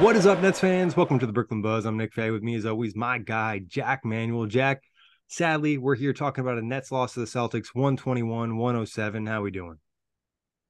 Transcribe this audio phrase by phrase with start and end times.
[0.00, 0.94] What is up, Nets fans?
[0.94, 1.86] Welcome to the Brooklyn Buzz.
[1.86, 2.30] I'm Nick Fay.
[2.30, 4.46] With me, as always, my guy, Jac Manuell.
[4.46, 4.82] Jac,
[5.26, 9.26] sadly, we're here talking about a Nets loss to the Celtics, 121 107.
[9.26, 9.78] How are we doing?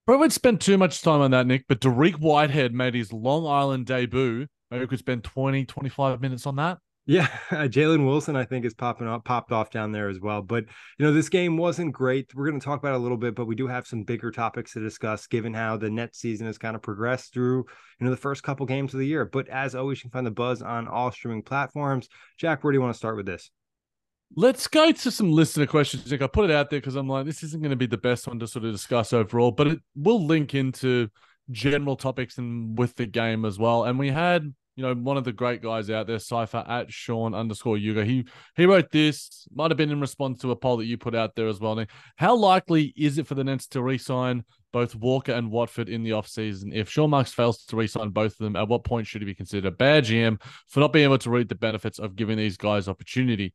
[0.06, 3.86] Probably spend too much time on that, Nick, but Dariq Whitehead made his Long Island
[3.86, 4.46] debut.
[4.70, 6.78] Maybe we could spend 20, 25 minutes on that.
[7.08, 10.42] Yeah, uh, Jalen Wilson, I think, is popping up, popped off down there as well.
[10.42, 10.64] But
[10.98, 12.34] you know, this game wasn't great.
[12.34, 14.32] We're going to talk about it a little bit, but we do have some bigger
[14.32, 17.64] topics to discuss, given how the net season has kind of progressed through
[18.00, 19.24] you know the first couple games of the year.
[19.24, 22.08] But as always, you can find the buzz on all streaming platforms.
[22.38, 23.50] Jac, where do you want to start with this?
[24.34, 26.10] Let's go to some listener questions.
[26.10, 27.96] Nick, I put it out there because I'm like, this isn't going to be the
[27.96, 31.08] best one to sort of discuss overall, but it will link into
[31.52, 33.84] general topics and with the game as well.
[33.84, 37.34] And we had you know, one of the great guys out there, Cypher at Sean
[37.34, 38.04] underscore Yuga.
[38.04, 38.26] He
[38.56, 41.34] he wrote this, might have been in response to a poll that you put out
[41.34, 41.82] there as well.
[42.16, 46.10] How likely is it for the Nets to re-sign both Walker and Watford in the
[46.10, 46.74] offseason?
[46.74, 49.34] If Sean Marks fails to re-sign both of them, at what point should he be
[49.34, 52.58] considered a bad GM for not being able to read the benefits of giving these
[52.58, 53.54] guys opportunity?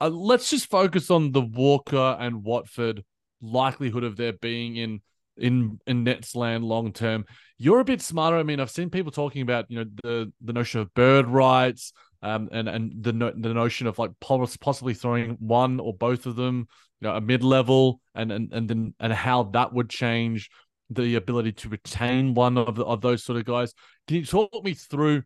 [0.00, 3.04] Uh, let's just focus on the Walker and Watford
[3.42, 5.00] likelihood of there being in
[5.36, 7.24] in in Nets land long term.
[7.58, 8.36] You're a bit smarter.
[8.36, 11.92] I mean, I've seen people talking about you know the the notion of bird rights,
[12.22, 16.36] um, and and the no, the notion of like possibly throwing one or both of
[16.36, 16.66] them,
[17.00, 20.50] you know, a mid level, and and and then and how that would change
[20.90, 23.72] the ability to retain one of the, of those sort of guys.
[24.08, 25.22] Can you talk me through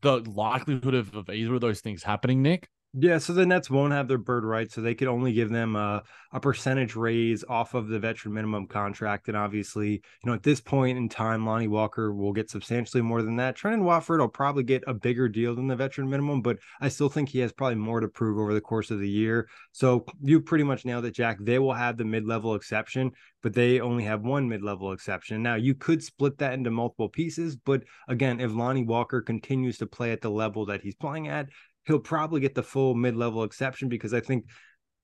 [0.00, 2.68] the likelihood of, of either of those things happening, Nick?
[2.94, 5.76] Yeah, so the Nets won't have their bird rights, so they could only give them
[5.76, 9.28] a, a percentage raise off of the veteran minimum contract.
[9.28, 13.20] And obviously, you know, at this point in time, Lonnie Walker will get substantially more
[13.20, 13.58] than that.
[13.58, 17.10] Trendon Watford will probably get a bigger deal than the veteran minimum, but I still
[17.10, 19.48] think he has probably more to prove over the course of the year.
[19.72, 21.36] So you pretty much nailed it, Jac.
[21.40, 23.10] They will have the mid-level exception,
[23.42, 25.42] but they only have one mid-level exception.
[25.42, 29.86] Now you could split that into multiple pieces, but again, if Lonnie Walker continues to
[29.86, 31.48] play at the level that he's playing at,
[31.88, 34.44] he'll probably get the full mid-level exception because I think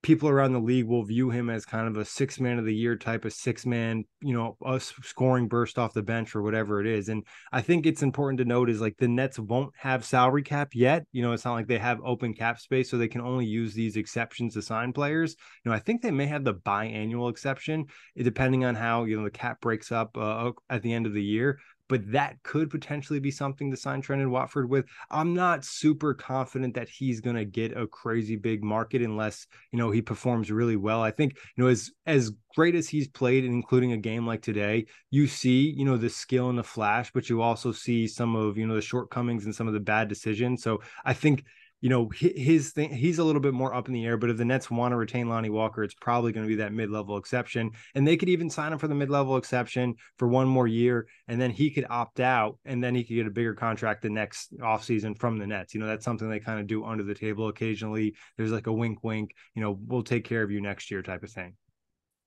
[0.03, 2.75] people around the league will view him as kind of a six man of the
[2.75, 6.79] year type of six man, you know, a scoring burst off the bench or whatever
[6.79, 7.09] it is.
[7.09, 10.75] And I think it's important to note is like the Nets won't have salary cap
[10.75, 11.07] yet.
[11.13, 13.73] You know, it's not like they have open cap space, so they can only use
[13.73, 15.37] these exceptions to sign players.
[15.65, 19.25] You know, I think they may have the biannual exception depending on how, you know,
[19.25, 21.59] the cap breaks up uh, at the end of the year
[21.89, 24.87] but that could potentially be something to sign Trendon Watford with.
[25.11, 29.79] I'm not super confident that he's going to get a crazy big market unless, you
[29.79, 31.03] know, he performs really well.
[31.03, 34.87] I think, you know, as as great as he's played, including a game like today,
[35.11, 38.57] you see, you know, the skill and the flash, but you also see some of,
[38.57, 40.63] you know, the shortcomings and some of the bad decisions.
[40.63, 41.45] So I think
[41.81, 44.17] you know, his thing, he's a little bit more up in the air.
[44.17, 46.73] But if the Nets want to retain Lonnie Walker, it's probably going to be that
[46.73, 47.73] mid level exception.
[47.95, 51.07] And they could even sign him for the mid level exception for one more year.
[51.29, 54.11] And then he could opt out and then he could get a bigger contract the
[54.11, 55.75] next offseason from the Nets.
[55.75, 58.15] You know, that's something they kind of do under the table occasionally.
[58.37, 61.23] There's like a wink, wink, you know, we'll take care of you next year type
[61.23, 61.55] of thing.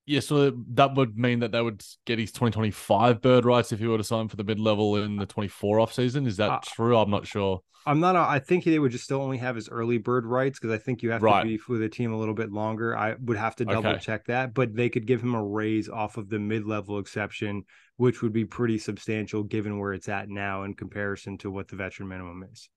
[0.08, 3.88] Yeah, so that would mean that they would get his 2025 bird rights if he
[3.88, 6.26] were to sign for the mid level in the 24 off season.
[6.26, 6.98] Is that uh, true?
[6.98, 7.62] I'm not sure.
[7.86, 8.16] I'm not.
[8.16, 11.04] I think they would just still only have his early bird rights because I think
[11.04, 11.42] you have right.
[11.42, 12.98] to be with the team a little bit longer.
[12.98, 14.00] I would have to double okay.
[14.00, 17.64] check that, but they could give him a raise off of the mid level exception,
[17.98, 21.76] which would be pretty substantial given where it's at now in comparison to what the
[21.76, 22.70] veteran minimum is.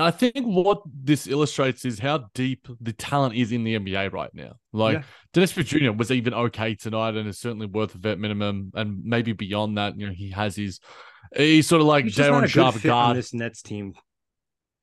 [0.00, 4.30] I think what this illustrates is how deep the talent is in the NBA right
[4.34, 4.52] now.
[4.72, 5.02] Like yeah.
[5.32, 5.92] Dennis Jr.
[5.92, 9.98] was even okay tonight and is certainly worth a vet minimum and maybe beyond that.
[9.98, 10.80] You know, he has his
[11.36, 13.16] he's sort of like Day'Ron Sharpe guard.
[13.16, 13.94] this Nets team.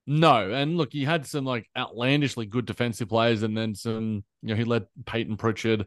[0.09, 4.23] No, and look, he had some like outlandishly good defensive players, and then some.
[4.41, 5.85] You know, he let Payton Pritchard,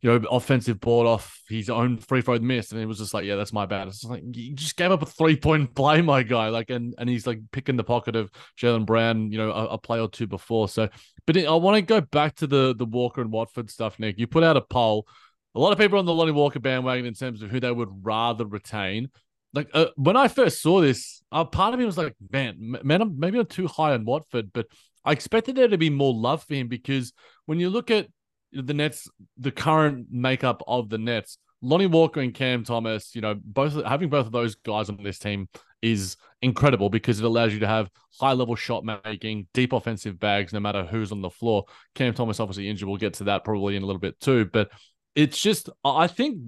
[0.00, 3.24] you know, offensive board off his own free throw miss, and it was just like,
[3.24, 3.86] yeah, that's my bad.
[3.86, 6.48] It's like you just gave up a three point play, my guy.
[6.48, 9.78] Like, and and he's like picking the pocket of Jaylen Brown, you know, a, a,
[9.78, 10.68] play or two before.
[10.68, 10.88] So,
[11.24, 14.18] but I want to go back to the the Walker and Watford stuff, Nick.
[14.18, 15.06] You put out a poll.
[15.54, 18.04] A lot of people on the Lonnie Walker bandwagon in terms of who they would
[18.04, 19.10] rather retain
[19.52, 23.16] like uh, when I first saw this, uh, part of me was like, man, man,
[23.18, 24.66] maybe I'm too high on Watford, but
[25.04, 27.12] I expected there to be more love for him because
[27.46, 28.06] when you look at
[28.52, 29.08] the Nets,
[29.38, 34.08] the current makeup of the Nets, Lonnie Walker and Cam Thomas, you know, both having
[34.08, 35.48] both of those guys on this team
[35.82, 40.52] is incredible because it allows you to have high level shot making, deep offensive bags,
[40.52, 41.64] no matter who's on the floor.
[41.94, 42.88] Cam Thomas obviously injured.
[42.88, 44.70] We'll get to that probably in a little bit too, but
[45.14, 46.38] it's just I think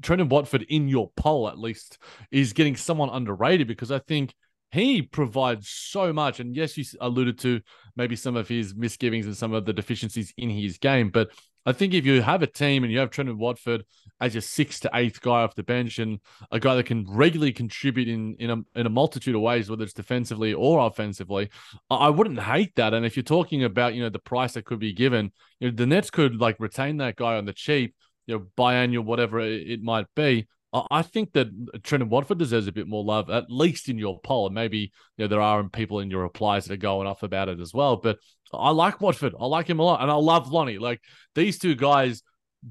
[0.00, 1.98] Trendon Watford in your poll at least
[2.30, 4.34] is getting someone underrated because I think
[4.72, 6.40] he provides so much.
[6.40, 7.60] And yes, you alluded to
[7.96, 11.30] maybe some of his misgivings and some of the deficiencies in his game, but
[11.66, 13.84] I think if you have a team and you have Trendon Watford
[14.20, 16.18] as your sixth to eighth guy off the bench and
[16.50, 19.84] a guy that can regularly contribute in in a, in a multitude of ways, whether
[19.84, 21.50] it's defensively or offensively,
[21.90, 22.94] I wouldn't hate that.
[22.94, 25.76] And if you're talking about you know the price that could be given, you know
[25.76, 27.94] the Nets could like retain that guy on the cheap
[28.30, 30.46] you know, biannual, whatever it might be.
[30.72, 31.50] I think that
[31.82, 34.46] Trendon Watford deserves a bit more love, at least in your poll.
[34.46, 37.48] And maybe you know there are people in your replies that are going off about
[37.48, 37.96] it as well.
[37.96, 38.18] But
[38.52, 39.34] I like Watford.
[39.38, 40.78] I like him a lot, and I love Lonnie.
[40.78, 41.00] Like
[41.34, 42.22] these two guys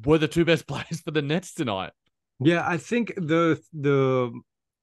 [0.06, 1.92] were the two best players for the Nets tonight.
[2.40, 4.32] Yeah, I think the the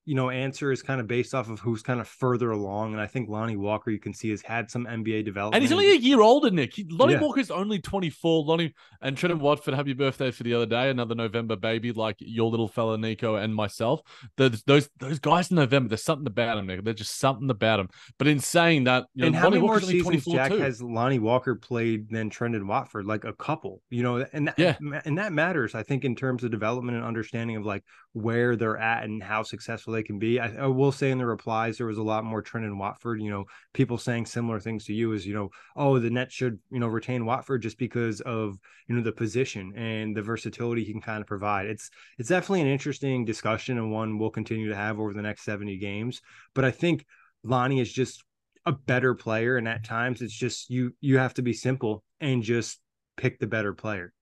[0.06, 2.92] you know, answer is kind of based off of who's kind of further along.
[2.92, 5.56] And I think Lonnie Walker, you can see, has had some NBA development.
[5.56, 6.74] And he's only a year older, Nick.
[6.74, 7.20] He, Lonnie yeah.
[7.20, 8.44] Walker's only 24.
[8.44, 8.72] Lonnie
[9.02, 10.90] and Trendon Watford, happy birthday for the other day.
[10.90, 14.00] Another November baby, like your little fella Nico and myself.
[14.36, 16.84] The, those those guys in November, there's something about them, Nick.
[16.84, 17.88] There's just something about them.
[18.16, 20.58] But in saying that, you know, and how Lonnie many Walker's more seasons Jac too.
[20.58, 23.06] has Lonnie Walker played than Trendon Watford?
[23.06, 24.76] Like a couple, you know, and that, yeah.
[25.04, 27.82] and that matters, I think, in terms of development and understanding of like
[28.12, 30.38] where they're at and how successful they can be.
[30.38, 33.20] I, I will say in the replies there was a lot more Trendon Watford.
[33.20, 36.58] You know, people saying similar things to you is you know, oh, the net should
[36.70, 40.92] you know retain Watford just because of you know the position and the versatility he
[40.92, 41.66] can kind of provide.
[41.66, 45.44] It's it's definitely an interesting discussion and one we'll continue to have over the next
[45.44, 46.20] seventy games.
[46.54, 47.04] But I think
[47.42, 48.22] Lonnie is just
[48.66, 52.42] a better player, and at times it's just you you have to be simple and
[52.42, 52.80] just
[53.16, 54.12] pick the better player.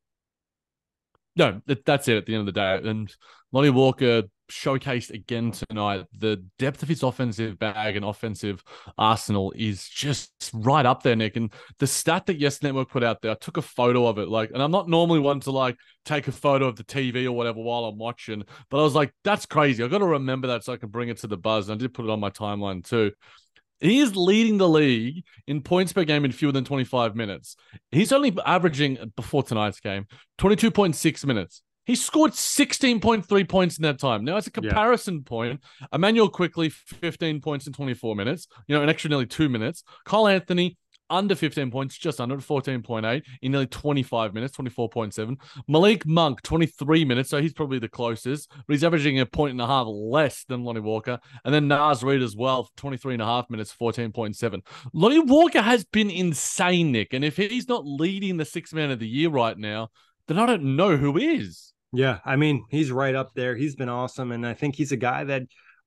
[1.36, 2.88] No, that's it at the end of the day.
[2.88, 3.12] And
[3.50, 6.06] Lonnie Walker showcased again tonight.
[6.18, 8.62] The depth of his offensive bag and offensive
[8.98, 11.36] arsenal is just right up there, Nick.
[11.36, 14.28] And the stat that Yes Network put out there, I took a photo of it.
[14.28, 17.32] Like, and I'm not normally one to like take a photo of the TV or
[17.32, 19.82] whatever while I'm watching, but I was like, that's crazy.
[19.82, 21.68] I got to remember that so I can bring it to the buzz.
[21.68, 23.12] And I did put it on my timeline too.
[23.80, 27.56] He is leading the league in points per game in fewer than 25 minutes.
[27.90, 30.06] He's only averaging before tonight's game
[30.38, 31.62] 22.6 minutes.
[31.84, 34.24] He scored 16.3 points in that time.
[34.24, 35.28] Now, as a comparison yeah.
[35.28, 35.60] point,
[35.92, 39.84] Immanuel Quickley 15 points in 24 minutes, you know, an extra nearly two minutes.
[40.04, 40.78] Cole Anthony,
[41.10, 45.36] under 15 points, just under 14.8 in nearly 25 minutes, 24.7.
[45.68, 49.60] Malik Monk, 23 minutes, so he's probably the closest, but he's averaging a point and
[49.60, 51.18] a half less than Lonnie Walker.
[51.44, 54.60] And then Naz Reid as well, 23 and a half minutes, 14.7.
[54.94, 57.12] Lonnie Walker has been insane, Nick.
[57.12, 59.90] And if he's not leading the six man of the year right now,
[60.26, 61.73] then I don't know who is.
[61.94, 63.54] Yeah, I mean, he's right up there.
[63.54, 64.32] He's been awesome.
[64.32, 65.44] And I think he's a guy that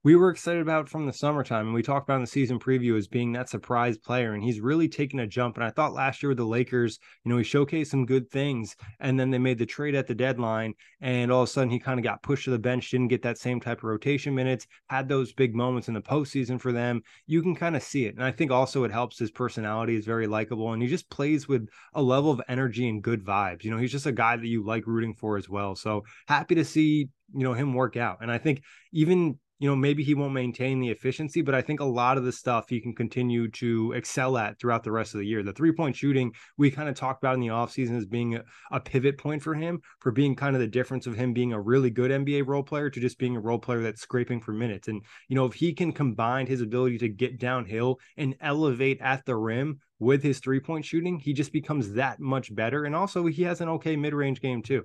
[0.07, 1.65] we were excited about from the summertime.
[1.65, 4.35] And we talked about in the season preview as being that surprise player.
[4.35, 5.57] And he's really taken a jump.
[5.57, 8.77] And I thought last year with the Lakers, you know, he showcased some good things.
[9.01, 10.75] And then they made the trade at the deadline.
[11.01, 13.21] And all of a sudden he kind of got pushed to the bench, didn't get
[13.23, 17.01] that same type of rotation minutes, had those big moments in the postseason for them.
[17.25, 18.15] You can kind of see it.
[18.15, 20.71] And I think also it helps his personality is very likable.
[20.71, 23.65] And he just plays with a level of energy and good vibes.
[23.65, 25.75] You know, he's just a guy that you like rooting for as well.
[25.75, 28.61] So happy to see you know him work out and i think
[28.93, 32.23] even you know, maybe he won't maintain the efficiency, but I think a lot of
[32.23, 35.41] the stuff he can continue to excel at throughout the rest of the year.
[35.41, 38.43] The three point shooting, we kind of talked about in the offseason as being a,
[38.71, 41.59] a, pivot point for him, for being kind of the difference of him being a
[41.59, 44.87] really good NBA role player to just being a role player that's scraping for minutes.
[44.87, 49.25] And, you know, if he can combine his ability to get downhill and elevate at
[49.25, 52.85] the rim with his three point shooting, he just becomes that much better.
[52.85, 54.83] And also, he has an okay mid range game, too.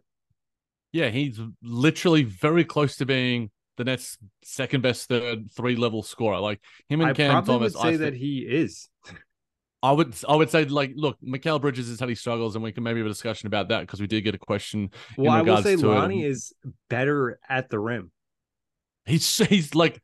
[0.92, 6.38] Yeah, he's literally very close to being the Nets' second best third three level scorer.
[6.40, 7.74] Like him and I Cam Thomas.
[7.74, 8.88] would say I that he is.
[9.82, 12.70] I would I would say like look, Mikal Bridges has had his struggles, and we
[12.72, 14.90] can maybe have a discussion about that because we did get a question.
[15.18, 15.80] Well, I will regards say it.
[15.80, 16.52] Lonnie is
[16.88, 18.12] better at the rim.
[19.04, 20.00] He's he's like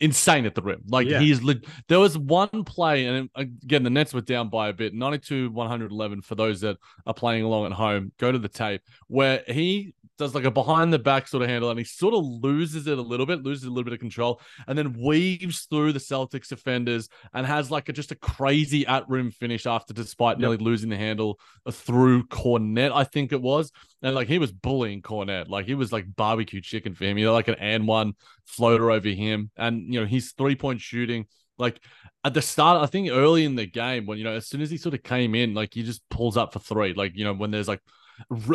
[0.00, 0.82] insane at the rim.
[0.88, 1.20] Like Yeah.
[1.20, 4.92] he's le- there was one play, and again the Nets were down by a bit,
[4.92, 6.76] 92 111 for those that
[7.06, 8.12] are playing along at home.
[8.18, 11.70] Go to the tape where he does like a behind the back sort of handle,
[11.70, 14.40] and he sort of loses it a little bit, loses a little bit of control,
[14.66, 19.08] and then weaves through the Celtics defenders and has like a, just a crazy at
[19.08, 23.72] room finish after, despite nearly losing the handle uh, through Kornet, I think it was.
[24.02, 27.18] And like he was bullying Kornet, like he was like barbecue chicken for him.
[27.18, 28.14] You know, like an and one
[28.46, 31.26] floater over him, and you know his three point shooting.
[31.58, 31.80] Like
[32.24, 34.70] at the start, I think early in the game, when you know, as soon as
[34.70, 36.94] he sort of came in, like he just pulls up for three.
[36.94, 37.80] Like you know, when there's like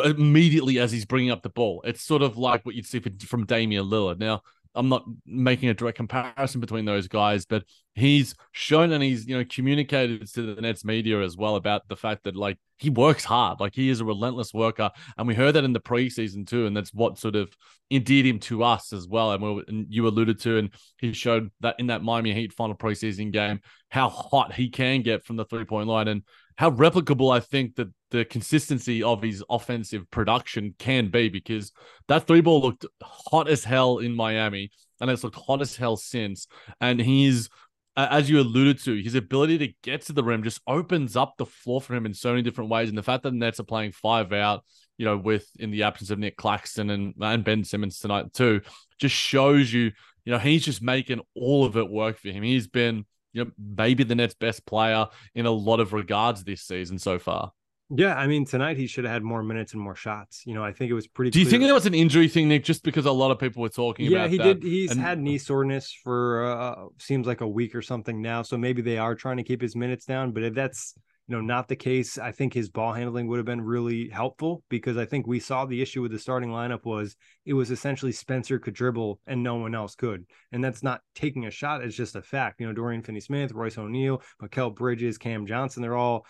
[0.04, 3.46] immediately as he's bringing up the ball, it's sort of like what you'd see from
[3.46, 4.18] Damian Lillard.
[4.18, 4.42] Now,
[4.74, 9.36] I'm not making a direct comparison between those guys, but he's shown and he's you
[9.36, 13.24] know communicated to the Nets media as well about the fact that like he works
[13.24, 16.66] hard, like he is a relentless worker, and we heard that in the preseason too,
[16.66, 17.52] and that's what sort of
[17.90, 19.32] endeared him to us as well.
[19.32, 22.76] And, we and you alluded to, and he showed that in that Miami Heat final
[22.76, 23.60] preseason game
[23.90, 26.22] how hot he can get from the three point line and
[26.58, 31.70] how replicable I think that the consistency of his offensive production can be because
[32.08, 35.96] that three ball looked hot as hell in Miami and it's looked hot as hell
[35.96, 36.48] since.
[36.80, 37.48] And he's,
[37.96, 41.46] as you alluded to, his ability to get to the rim just opens up the
[41.46, 42.88] floor for him in so many different ways.
[42.88, 44.64] And the fact that the Nets are playing five out,
[44.96, 48.62] you know, with in the absence of Nic Claxton and, and Ben Simmons tonight too,
[48.98, 49.92] just shows you,
[50.24, 52.42] you know, he's just making all of it work for him.
[52.42, 53.06] He's been,
[53.38, 57.18] you know, maybe the Nets' best player in a lot of regards this season so
[57.18, 57.52] far.
[57.90, 60.42] Yeah, I mean tonight he should have had more minutes and more shots.
[60.44, 61.30] You know, I think it was pretty.
[61.30, 62.62] Do you think that was an injury thing, Nick?
[62.64, 64.60] Just because a lot of people were talking Yeah, about Yeah, he that.
[64.60, 64.62] did.
[64.62, 68.42] He's And- had knee soreness for uh, seems like a week or something now.
[68.42, 70.32] So maybe they are trying to keep his minutes down.
[70.32, 70.94] But if that's
[71.28, 74.62] you know not the case, I think his ball handling would have been really helpful
[74.70, 78.12] because I think we saw the issue with the starting lineup was it was essentially
[78.12, 81.84] Spencer could dribble and no one else could, and that's not taking a shot.
[81.84, 82.60] It's just a fact.
[82.60, 86.24] You know, Dorian Finney-Smith, Royce O'Neal, Mikal Bridges, Cam Johnson, they're all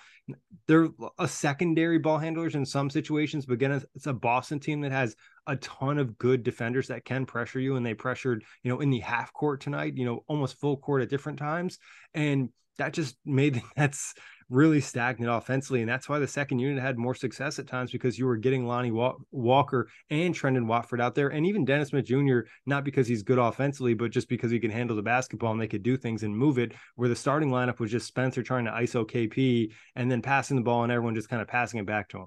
[0.67, 0.89] they're
[1.19, 5.15] a secondary ball handlers in some situations, but again, it's a Boston team that has
[5.47, 8.91] a ton of good defenders that can pressure you, and they pressured, you know, in
[8.91, 11.79] the half court tonight, you know, almost full court at different times,
[12.15, 14.15] and that just made the Nets
[14.51, 18.19] really stagnant offensively, and that's why the second unit had more success at times because
[18.19, 22.41] you were getting Lonnie Walker and Trendon Watford out there, and even Dennis Smith Jr.
[22.67, 25.69] Not because he's good offensively, but just because he can handle the basketball and they
[25.69, 26.73] could do things and move it.
[26.97, 30.63] Where the starting lineup was just Spencer trying to ISO KP and then passing the
[30.63, 32.27] ball, and everyone just kind of passing it back to him.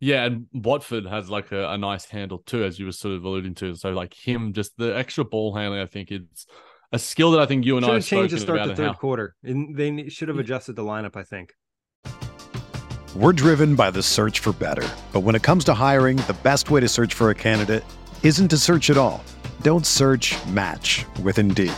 [0.00, 3.24] Yeah, and Watford has like a, a nice handle too, as you were sort of
[3.24, 3.74] alluding to.
[3.74, 6.46] So like him, just the extra ball handling, I think it's
[6.92, 8.74] a skill that I think you and Should I have have changed to start the
[8.74, 10.40] third how- quarter, and they should have mm.
[10.40, 11.16] adjusted the lineup.
[11.16, 11.54] I think.
[13.16, 14.88] We're driven by the search for better.
[15.12, 17.84] But when it comes to hiring, the best way to search for a candidate
[18.22, 19.24] isn't to search at all.
[19.62, 21.72] Don't search match with Indeed.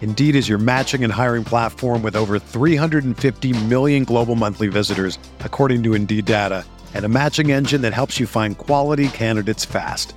[0.00, 5.84] Indeed is your matching and hiring platform with over 350 million global monthly visitors, according
[5.84, 6.64] to Indeed data,
[6.94, 10.16] and a matching engine that helps you find quality candidates fast.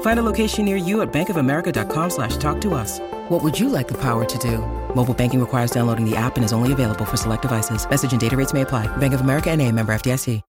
[0.00, 2.98] Find a location near you at bankofamerica.com slash talk to us.
[3.28, 4.58] What would you like the power to do?
[4.96, 7.88] Mobile banking requires downloading the app and is only available for select devices.
[7.88, 8.88] Message and data rates may apply.
[8.96, 10.42] Bank of America and a member FDIC.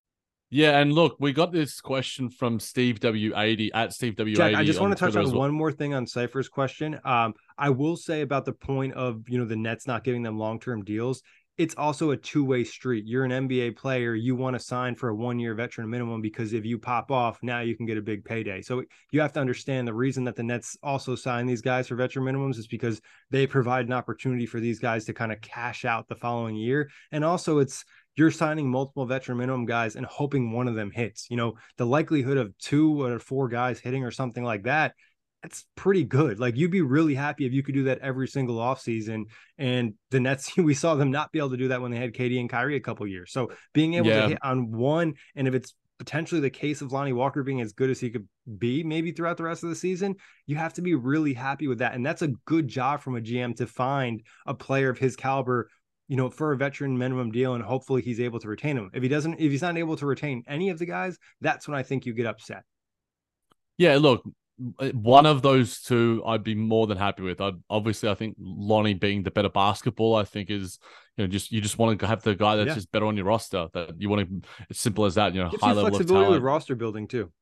[0.52, 4.34] Yeah, and look, we got this question from Steve W80 at Steve W80.
[4.34, 5.42] Jac, I just want to touch Twitter on well.
[5.42, 6.98] one more thing on Cypher's question.
[7.04, 10.38] Um, I will say about the point of you know the Nets not giving them
[10.38, 11.22] long term deals.
[11.60, 13.04] It's also a two way street.
[13.06, 14.14] You're an NBA player.
[14.14, 17.38] You want to sign for a one year veteran minimum because if you pop off,
[17.42, 18.62] now you can get a big payday.
[18.62, 21.96] So you have to understand the reason that the Nets also sign these guys for
[21.96, 25.84] veteran minimums is because they provide an opportunity for these guys to kind of cash
[25.84, 26.88] out the following year.
[27.12, 27.84] And also, it's
[28.16, 31.26] you're signing multiple veteran minimum guys and hoping one of them hits.
[31.28, 34.94] You know, the likelihood of two or four guys hitting or something like that,
[35.42, 36.38] that's pretty good.
[36.38, 39.24] Like you'd be really happy if you could do that every single offseason.
[39.58, 42.12] And the Nets, we saw them not be able to do that when they had
[42.12, 43.32] KD and Kyrie a couple years.
[43.32, 44.22] So being able Yeah.
[44.22, 47.72] to hit on one, and if it's potentially the case of Lonnie Walker being as
[47.72, 48.26] good as he could
[48.58, 50.16] be maybe throughout the rest of the season,
[50.46, 51.94] you have to be really happy with that.
[51.94, 55.68] And that's a good job from a GM to find a player of his caliber
[56.08, 58.90] you know, for a veteran minimum deal, and hopefully he's able to retain him.
[58.92, 61.78] If he doesn't, if he's not able to retain any of the guys, that's when
[61.78, 62.64] I think you get upset.
[63.78, 64.24] Yeah, look,
[64.92, 67.40] one of those two I'd be more than happy with.
[67.40, 70.78] I'd, obviously, I think Lonnie being the better basketball, I think is
[71.16, 72.74] you know just you just want to have the guy that's Yeah.
[72.74, 73.68] just better on your roster.
[73.72, 75.34] That you want to, as simple as that.
[75.34, 76.44] You know, Gives high you level of flexibility with talent.
[76.44, 77.32] roster building too.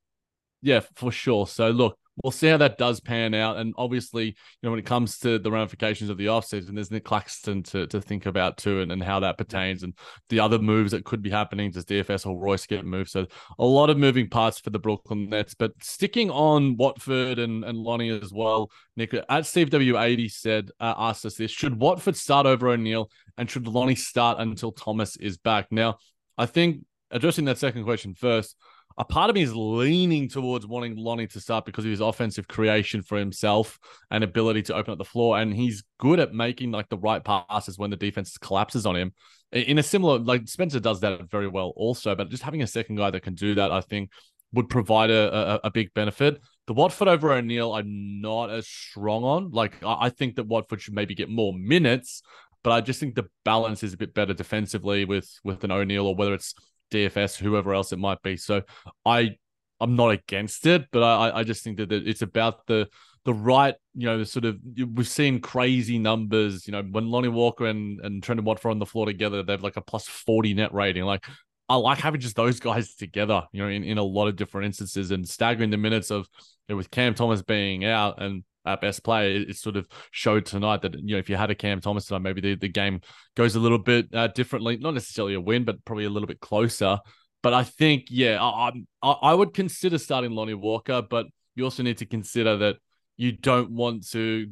[0.63, 1.47] Yeah, for sure.
[1.47, 3.57] So look, we'll see how that does pan out.
[3.57, 7.05] And obviously, you know, when it comes to the ramifications of the offseason, there's Nic
[7.05, 9.97] Claxton to, to think about too and, and how that pertains and
[10.29, 11.71] the other moves that could be happening.
[11.71, 13.11] Does DFS or Royce get moved?
[13.11, 13.27] So
[13.59, 15.55] a lot of moving parts for the Brooklyn Nets.
[15.55, 20.95] But sticking on Watford and, and Lonnie as well, Nick, at Steve W80 said, uh,
[20.97, 25.37] asked us this should Watford start over O'Neal and should Lonnie start until Thomas is
[25.37, 25.69] back?
[25.71, 25.99] Now,
[26.37, 28.57] I think addressing that second question first,
[28.99, 32.49] a part of me is leaning towards wanting Lonnie to start because of his offensive
[32.49, 33.79] creation for himself
[34.11, 35.39] and ability to open up the floor.
[35.39, 39.15] And he's good at making like the right passes when the defense collapses on him.
[39.53, 42.97] In a similar, like Spencer does that very well also, but just having a second
[42.97, 44.11] guy that can do that, I think
[44.53, 46.41] would provide a, a, a big benefit.
[46.67, 49.51] The Watford over O'Neill, I'm not as strong on.
[49.53, 52.23] Like, I, I think that Watford should maybe get more minutes,
[52.65, 56.07] but I just think the balance is a bit better defensively with with an O'Neill
[56.07, 56.55] or whether it's
[56.91, 58.37] DFS, whoever else it might be.
[58.37, 58.63] So
[59.05, 59.37] I
[59.81, 62.89] I'm not against it, but I I just think that it's about the
[63.25, 64.59] the right, you know, the sort of
[64.95, 66.67] we've seen crazy numbers.
[66.67, 69.77] You know, when Lonnie Walker and and Trendon Watford on the floor together, they've like
[69.77, 71.05] a plus forty net rating.
[71.05, 71.27] Like
[71.69, 73.45] I like having just those guys together.
[73.53, 76.29] You know, in, in a lot of different instances and staggering the minutes of
[76.69, 79.89] you know, with Cam Thomas being out and our best player, it, it sort of
[80.11, 82.69] showed tonight that you know if you had a Cam Thomas tonight, maybe the, the
[82.69, 83.01] game
[83.37, 84.77] goes a little bit uh, differently.
[84.77, 86.99] Not necessarily a win, but probably a little bit closer.
[87.43, 91.83] But I think, yeah, I, I I would consider starting Lonnie Walker, but you also
[91.83, 92.77] need to consider that
[93.17, 94.49] you don't want to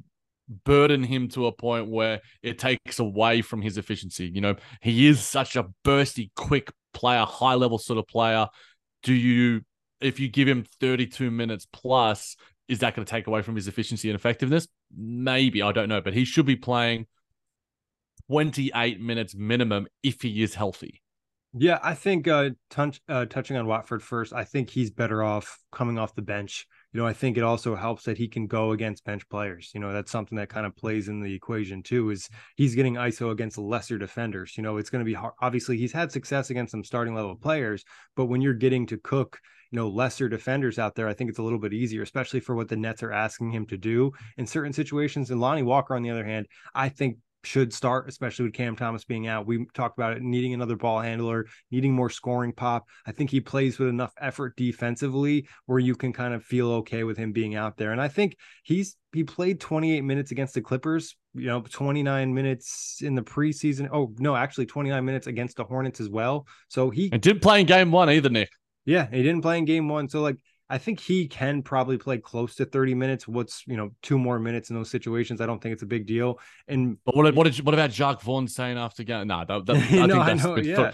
[0.64, 4.31] burden him to a point where it takes away from his efficiency.
[4.33, 8.46] You know, he is such a bursty, quick player, high level sort of player.
[9.02, 9.62] Do you,
[10.00, 12.37] if you give him 32 minutes plus,
[12.68, 14.66] is that going to take away from his efficiency and effectiveness?
[14.96, 17.07] Maybe, I don't know, but he should be playing
[18.29, 21.02] 28 minutes minimum if he is healthy.
[21.59, 25.59] Yeah, I think uh, touch, uh, touching on Watford first, I think he's better off
[25.72, 26.66] coming off the bench.
[26.92, 29.70] You know, I think it also helps that he can go against bench players.
[29.72, 32.11] You know, that's something that kind of plays in the equation too.
[32.11, 34.55] Is he's getting ISO against lesser defenders?
[34.59, 35.33] You know, it's going to be hard.
[35.40, 37.85] Obviously, he's had success against some starting level players,
[38.16, 41.38] but when you're getting to cook, you know, lesser defenders out there, I think it's
[41.38, 44.46] a little bit easier, especially for what the Nets are asking him to do in
[44.46, 45.31] certain situations.
[45.31, 49.05] And Lonnie Walker, on the other hand, I think should start, especially with Cam Thomas
[49.05, 49.46] being out.
[49.46, 52.87] We talked about it needing another ball handler, needing more scoring pop.
[53.07, 57.05] I think he plays with enough effort defensively where you can kind of feel okay
[57.05, 57.92] with him being out there.
[57.92, 62.98] And I think he's he played 28 minutes against the Clippers, you know, 29 minutes
[63.02, 63.88] in the preseason.
[63.90, 66.46] Oh, no, actually 29 minutes against the Hornets as well.
[66.68, 68.50] So he And didn't play in game one either, Nick.
[68.87, 70.09] Yeah, he didn't play in game one.
[70.09, 70.38] So like
[70.70, 73.29] I think he can probably play close to 30 minutes.
[73.29, 75.40] What's you know, two more minutes in those situations.
[75.40, 76.40] I don't think it's a big deal.
[76.66, 79.27] And But what, what did what about Jacque Vaughn saying after game?
[79.27, 80.92] Nah, that, that, I no, think I that's know, a bit yeah.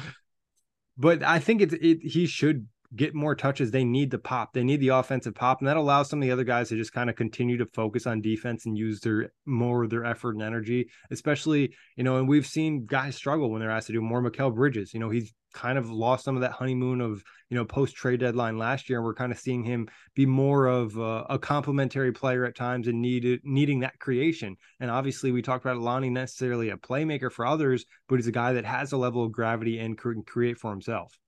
[0.98, 4.52] But I think it's it he should get more touches, they need the pop.
[4.52, 6.92] They need the offensive pop, and that allows some of the other guys to just
[6.92, 10.42] kind of continue to focus on defense and use their more of their effort and
[10.42, 10.88] energy.
[11.10, 14.22] Especially, you know, and we've seen guys struggle when they're asked to do more.
[14.22, 17.64] Mikal Bridges, you know, he's kind of lost some of that honeymoon of you know
[17.64, 18.98] post trade deadline last year.
[18.98, 22.88] And we're kind of seeing him be more of a, a complementary player at times
[22.88, 24.56] and needed needing that creation.
[24.80, 28.54] And obviously, we talked about Lonnie necessarily a playmaker for others, but he's a guy
[28.54, 31.18] that has a level of gravity and can create for himself.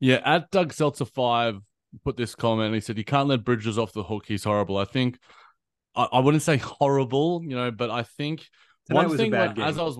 [0.00, 1.60] Yeah, at Doug Seltzer five
[2.04, 2.74] put this comment.
[2.74, 4.24] He said he can't let Bridges off the hook.
[4.26, 4.76] He's horrible.
[4.76, 5.18] I think
[5.94, 8.46] I, I wouldn't say horrible, you know, but I think
[8.86, 9.98] Tonight one thing like, as I was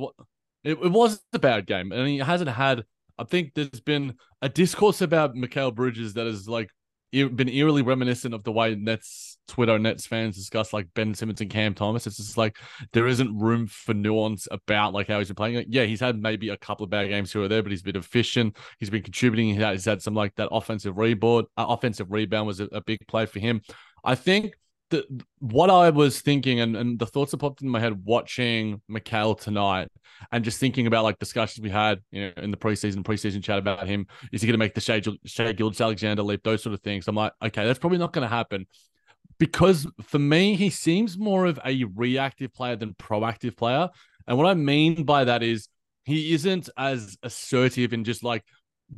[0.63, 2.85] it, it was a bad game, and he hasn't had
[3.19, 6.71] I think there's been a discourse about Mikal Bridges that has like
[7.13, 11.51] been eerily reminiscent of the way Nets Twitter Nets fans discuss like Ben Simmons and
[11.51, 12.07] Cam Thomas.
[12.07, 12.59] It's just like
[12.93, 15.57] there isn't room for nuance about like how he's been playing.
[15.57, 17.83] Like, yeah, he's had maybe a couple of bad games here or there, but he's
[17.83, 18.57] been efficient.
[18.79, 19.55] He's been contributing.
[19.55, 21.47] He's had some like that offensive rebound.
[21.57, 23.63] Uh, offensive rebound was a, a big play for him.
[24.05, 24.55] I think
[24.91, 25.05] the
[25.41, 29.39] what I was thinking and, and the thoughts that popped in my head watching Mikal
[29.39, 29.89] tonight
[30.31, 33.59] and just thinking about like discussions we had you know in the preseason preseason chat
[33.59, 34.07] about him.
[34.33, 36.43] Is he going to make the Shai, Shai Gilgeous-Alexander leap?
[36.43, 37.09] Those sort of things.
[37.09, 38.67] I'm like okay that's probably not going to happen.
[39.39, 43.89] Because for me he seems more of a reactive player than proactive player.
[44.29, 45.69] And what I mean by that is
[46.05, 48.45] he isn't as assertive and just like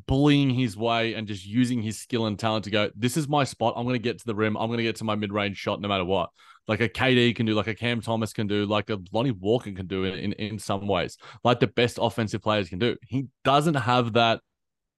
[0.07, 3.44] bullying his way and just using his skill and talent to go, this is my
[3.44, 3.74] spot.
[3.77, 4.57] I'm going to get to the rim.
[4.57, 6.31] I'm going to get to my mid range shot no matter what.
[6.66, 9.72] Like a KD can do, like a Cam Thomas can do, like a Lonnie Walker
[9.72, 12.96] can do in, in, in some ways, like the best offensive players can do.
[13.07, 14.40] He doesn't have that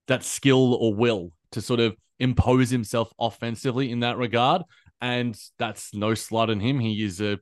[0.08, 4.62] that skill or will to sort of impose himself offensively in that regard.
[5.00, 6.80] And that's no slight on him.
[6.80, 7.38] He is a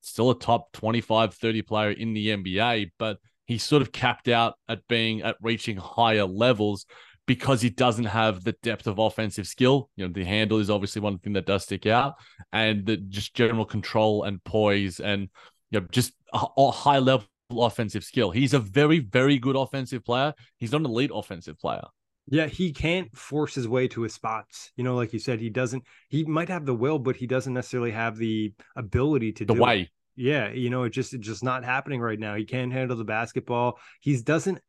[0.00, 3.18] still a top 25, 30 player in the NBA, but
[3.48, 6.86] he's sort of capped out at being at reaching higher levels
[7.26, 9.90] because he doesn't have the depth of offensive skill.
[9.96, 12.14] You know, the handle is obviously one thing that does stick out,
[12.52, 15.28] and the just general control and poise and
[15.70, 18.30] you know just a, a high level offensive skill.
[18.30, 20.34] He's a very very good offensive player.
[20.58, 21.84] He's not an elite offensive player.
[22.30, 24.70] Yeah, he can't force his way to his spots.
[24.76, 25.84] You know, like you said, he doesn't.
[26.10, 29.60] He might have the will, but he doesn't necessarily have the ability to the do
[29.62, 29.80] way.
[29.80, 29.88] It.
[30.20, 32.34] Yeah, you know, it just it's just not happening right now.
[32.34, 33.78] He can't handle the basketball.
[34.00, 34.60] He doesn't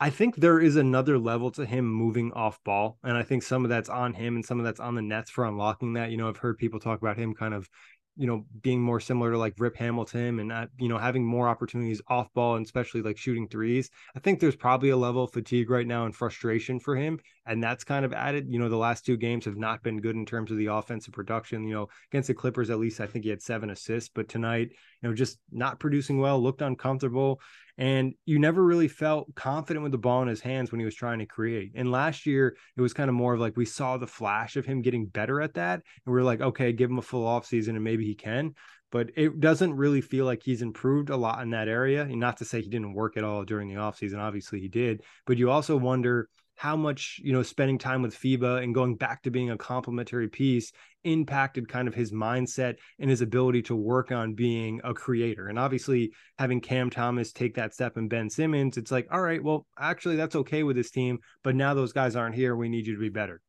[0.00, 2.98] I think there is another level to him moving off ball.
[3.04, 5.30] And I think some of that's on him and some of that's on the Nets
[5.30, 6.10] for unlocking that.
[6.10, 7.68] You know, I've heard people talk about him kind of
[8.16, 12.00] you know, being more similar to like Rip Hamilton and you know, having more opportunities
[12.08, 13.90] off ball and especially like shooting threes.
[14.16, 17.20] I think there's probably a level of fatigue right now and frustration for him.
[17.46, 18.46] And that's kind of added.
[18.48, 21.14] You know, the last two games have not been good in terms of the offensive
[21.14, 21.64] production.
[21.64, 24.70] You know, against the Clippers, at least I think he had seven assists, but tonight,
[25.02, 27.40] you know, just not producing well, looked uncomfortable.
[27.78, 30.94] And you never really felt confident with the ball in his hands when he was
[30.94, 31.72] trying to create.
[31.74, 34.64] And last year, it was kind of more of like we saw the flash of
[34.64, 35.82] him getting better at that.
[36.04, 38.54] And we are like, okay, give him a full off season and maybe he can.
[38.90, 42.02] But it doesn't really feel like he's improved a lot in that area.
[42.02, 44.18] And not to say he didn't work at all during the offseason.
[44.18, 45.02] Obviously, he did.
[45.26, 49.22] But you also wonder how much you know spending time with FIBA and going back
[49.22, 50.72] to being a complementary piece
[51.06, 55.46] impacted kind of his mindset and his ability to work on being a creator.
[55.48, 59.42] And obviously, having Cam Thomas take that step and Ben Simmons, it's like, all right,
[59.42, 62.56] well, actually, that's okay with this team, but now those guys aren't here.
[62.56, 63.40] We need you to be better.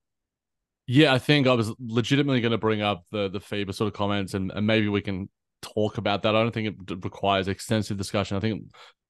[0.85, 3.93] Yeah, I think I was legitimately going to bring up the the FIBA sort of
[3.93, 5.27] comments, and, and maybe we can
[5.61, 6.35] talk about that.
[6.35, 8.37] I don't think it requires extensive discussion.
[8.37, 8.63] I think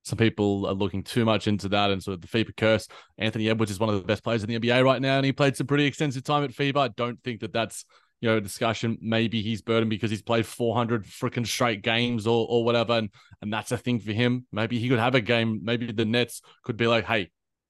[0.08, 2.88] some people are looking too much into that and sort of the FIBA curse.
[3.18, 5.34] Anthony Edwards is one of the best players in the NBA right now, and he
[5.34, 6.78] played some pretty extensive time at FIBA.
[6.78, 7.86] I don't think that that's
[8.22, 8.98] you know discussion.
[9.02, 13.10] Maybe he's burdened because he's played 400 freaking straight games or or whatever, and
[13.42, 14.46] and that's a thing for him.
[14.52, 15.62] Maybe he could have a game.
[15.64, 17.30] Maybe the Nets could be like, hey.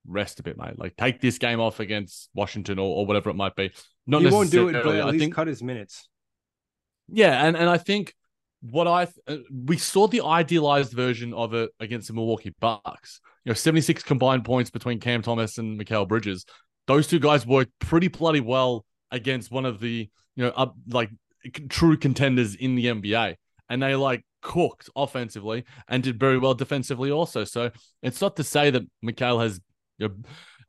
[0.09, 0.79] Rest a bit, mate.
[0.79, 3.73] Like take this game off against Washington or, or whatever it might be.
[4.05, 6.07] Not he won't do it, but at I least think, cut his minutes.
[7.09, 8.13] Yeah, and and I think
[8.61, 13.21] what I uh, we saw the idealized version of it against the Milwaukee Bucks.
[13.45, 16.45] You know, 76 combined points between Cam Thomas and Mikal Bridges.
[16.87, 21.09] Those two guys worked pretty bloody well against one of the, you know, up like
[21.67, 23.35] true contenders in the NBA.
[23.69, 27.43] And they like cooked offensively and did very well defensively also.
[27.43, 27.71] So
[28.01, 29.59] it's not to say that Mikal has
[29.97, 30.13] you know,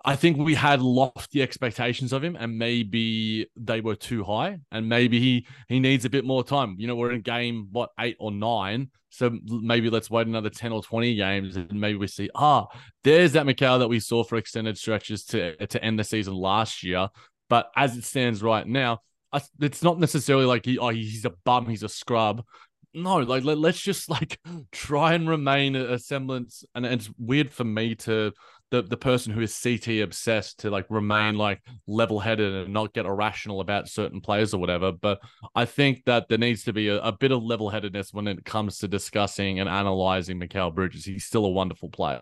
[0.04, 4.88] I think we had lofty expectations of him, and maybe they were too high, and
[4.88, 6.76] maybe he he needs a bit more time.
[6.78, 10.72] You know, we're in game what eight or nine, so maybe let's wait another ten
[10.72, 12.68] or twenty games, and maybe we see ah,
[13.04, 16.82] there's that Mikal that we saw for extended stretches to to end the season last
[16.82, 17.08] year.
[17.50, 19.00] But as it stands right now,
[19.60, 22.42] it's not necessarily like he oh he's a bum, he's a scrub
[22.94, 24.40] no, like let, us just like
[24.72, 26.64] try and remain a, semblance.
[26.74, 28.32] And it's weird for me to
[28.70, 32.92] the the person who is CT obsessed to like remain like level headed and not
[32.92, 34.92] get irrational about certain players or whatever.
[34.92, 35.20] But
[35.54, 38.44] I think that there needs to be a, a bit of level headedness when it
[38.44, 41.04] comes to discussing and analyzing Mikal Bridges.
[41.04, 42.20] He's still a wonderful player.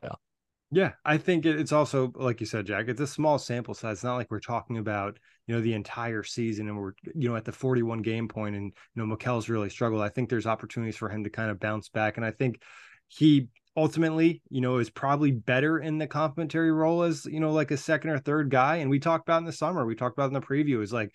[0.73, 2.89] Yeah, I think it's also like you said, Jac.
[2.89, 3.99] It's a small sample size.
[3.99, 7.37] It's not like we're talking about you know the entire season and we're you know
[7.37, 10.03] at the 41 game point and you know Mikal's really struggled.
[10.03, 12.61] I think there's opportunities for him to kind of bounce back, and I think
[13.09, 17.71] he ultimately, you know, is probably better in the complementary role as, you know, like
[17.71, 18.77] a second or third guy.
[18.77, 21.11] And we talked about in the summer, we talked about in the preview is like,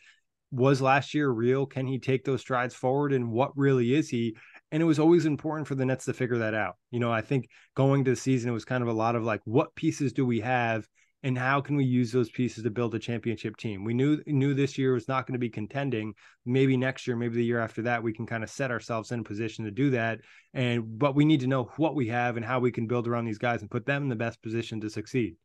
[0.52, 1.66] was last year real?
[1.66, 3.14] Can he take those strides forward?
[3.14, 4.36] And what really is he?
[4.72, 6.76] And it was always important for the Nets to figure that out.
[6.92, 9.24] You know, I think going to the season, it was kind of a lot of
[9.24, 10.88] like, what pieces do we have?
[11.24, 13.84] and how can we use those pieces to build a championship team?
[13.84, 16.14] We knew knew this year was not going to be contending.
[16.46, 19.20] Maybe next year, maybe the year after that, we can kind of set ourselves in
[19.20, 20.20] a position to do that.
[20.54, 23.26] And but we need to know what we have and how we can build around
[23.26, 25.36] these guys and put them in the best position to succeed.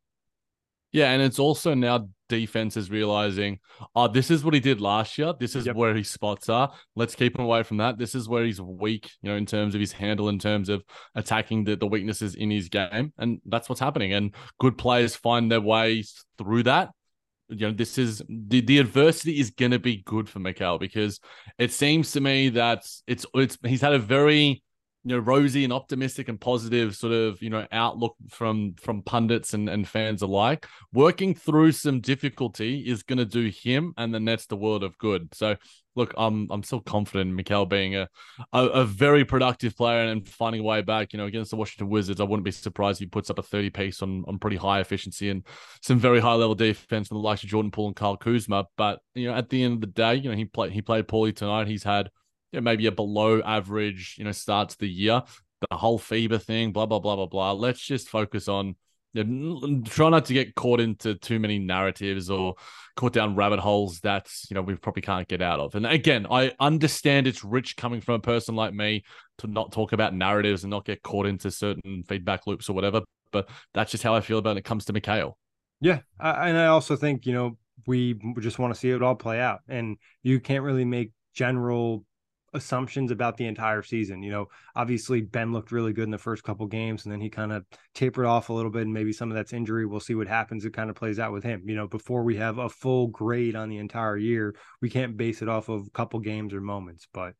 [0.93, 3.59] Yeah, and it's also now defense is realizing,
[3.95, 5.35] oh, this is what he did last year.
[5.39, 5.77] This is yep.
[5.77, 6.73] where his spots are.
[6.95, 7.99] Let's keep him away from that.
[7.99, 10.85] This is where he's weak, you know, in terms of his handle, in terms of
[11.15, 13.13] attacking the, the weaknesses in his game.
[13.19, 14.13] And that's what's happening.
[14.13, 16.91] And good players find their ways through that.
[17.49, 21.21] You know, this is the, the adversity is gonna be good for Mikal because
[21.59, 24.65] it seems to me that it's it's he's had a very
[25.07, 29.55] you know rosy and optimistic and positive sort of you know outlook from from pundits
[29.55, 30.67] and, and fans alike.
[30.93, 34.99] Working through some difficulty is going to do him and the nets the world of
[34.99, 35.33] good.
[35.33, 35.55] So
[35.95, 38.07] look i'm i'm still confident in Mikal being a,
[38.53, 41.89] a, a very productive player and finding a way back you know against the washington
[41.89, 42.21] wizards.
[42.21, 44.81] I wouldn't be surprised if he puts up a 30 piece on on pretty high
[44.81, 45.47] efficiency and
[45.83, 48.67] some very high level defense from the likes of jordan poole and kyle kuzma.
[48.77, 51.07] But you know at the end of the day you know he played he played
[51.07, 51.69] poorly tonight.
[51.69, 52.11] He's had
[52.53, 55.23] you know, maybe a below average, you know, start to the year.
[55.71, 57.53] The whole FIBA thing, blah blah blah blah blah.
[57.53, 58.77] Let's just focus on
[59.17, 62.55] you know, try not to get caught into too many narratives or
[62.97, 65.75] caught down rabbit holes that you know we probably can't get out of.
[65.75, 69.05] And again, I understand it's rich coming from a person like me
[69.39, 73.03] to not talk about narratives and not get caught into certain feedback loops or whatever.
[73.33, 75.33] But that's just how I feel about it when it comes to Mikal.
[75.81, 77.57] Yeah, and I also think you know
[77.87, 82.05] we just want to see it all play out, and you can't really make general
[82.57, 84.23] assumptions about the entire season.
[84.23, 87.31] You know, obviously Ben looked really good in the first couple games and then he
[87.31, 87.65] kind of
[87.95, 89.87] tapered off a little bit and maybe some of that's injury.
[89.87, 90.65] We'll see what happens.
[90.65, 91.63] It kind of plays out with him.
[91.67, 95.43] You know, before we have a full grade on the entire year, we can't base
[95.43, 97.35] it off of a couple games or moments, but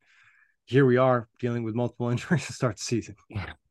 [0.65, 3.15] here we are dealing with multiple injuries to start the season.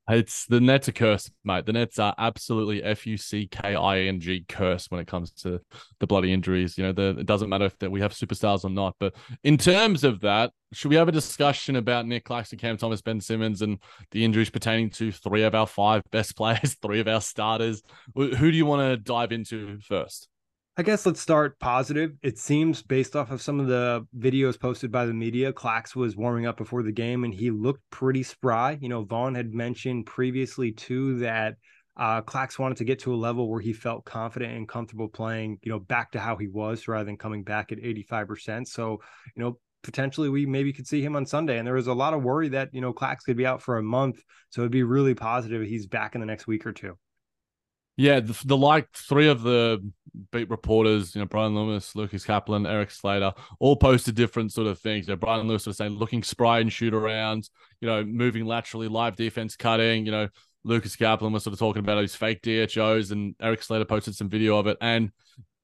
[0.08, 1.66] It's the Nets are cursed, mate.
[1.66, 5.32] The Nets are absolutely f u c k i n g cursed when it comes
[5.32, 5.60] to
[5.98, 6.78] the bloody injuries.
[6.78, 8.94] You know, the, it doesn't matter if that we have superstars or not.
[9.00, 13.02] But in terms of that, should we have a discussion about Nic Claxton, Cam Thomas,
[13.02, 13.78] Ben Simmons, and
[14.12, 17.82] the injuries pertaining to three of our five best players, three of our starters?
[18.14, 20.28] Who do you want to dive into first?
[20.78, 22.12] I guess let's start positive.
[22.22, 26.16] It seems based off of some of the videos posted by the media, Clax was
[26.16, 28.76] warming up before the game and he looked pretty spry.
[28.78, 31.54] You know, Vaughn had mentioned previously too that
[31.96, 35.58] uh, Clax wanted to get to a level where he felt confident and comfortable playing,
[35.62, 38.68] you know, back to how he was rather than coming back at 85%.
[38.68, 39.00] So,
[39.34, 41.56] you know, potentially we maybe could see him on Sunday.
[41.56, 43.78] And there was a lot of worry that, you know, Clax could be out for
[43.78, 44.22] a month.
[44.50, 46.98] So it'd be really positive he's back in the next week or two.
[47.96, 49.82] Yeah, the, the, like three of the
[50.30, 54.78] beat reporters, you know, Brian Lewis, Lucas Kaplan, Erik Slater, all posted different sort of
[54.78, 55.08] things.
[55.08, 57.48] You know, Brian Lewis was saying looking spry and shoot around,
[57.80, 60.28] you know, moving laterally, live defense cutting, you know,
[60.64, 64.28] Lucas Kaplan was sort of talking about his fake DHOs and Erik Slater posted some
[64.28, 64.76] video of it.
[64.80, 65.12] And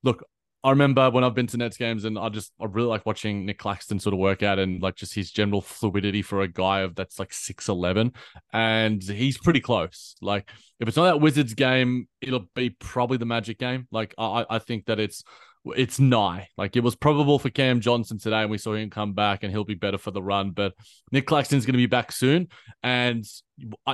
[0.02, 0.24] look,
[0.64, 3.44] I remember when I've been to Nets games and I just I really like watching
[3.46, 6.80] Nic Claxton sort of work out and like just his general fluidity for a guy
[6.80, 8.12] of that's like six eleven,
[8.52, 10.14] and he's pretty close.
[10.20, 10.48] Like
[10.78, 13.88] if it's not that Wizards game, it'll be probably the Magic game.
[13.90, 15.24] Like I I think that it's
[15.64, 16.48] it's nigh.
[16.56, 19.52] Like it was probable for Cam Johnson today, and we saw him come back, and
[19.52, 20.50] he'll be better for the run.
[20.50, 20.74] But
[21.10, 22.48] Nic Claxton's going to be back soon,
[22.82, 23.24] and